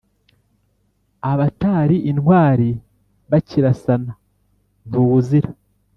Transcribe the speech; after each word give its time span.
abatari 1.31 1.97
intwari 2.11 2.69
bakirasana 3.31 4.11
"ntuwuzira" 4.87 5.49